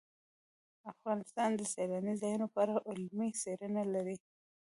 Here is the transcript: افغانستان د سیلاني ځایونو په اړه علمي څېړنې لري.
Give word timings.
افغانستان 0.91 1.49
د 1.55 1.61
سیلاني 1.73 2.13
ځایونو 2.21 2.45
په 2.53 2.57
اړه 2.63 2.75
علمي 2.89 3.29
څېړنې 3.41 3.83
لري. 3.93 4.17